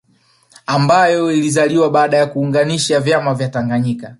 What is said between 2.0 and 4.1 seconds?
ya kuunganisha vyama vya Tanganyika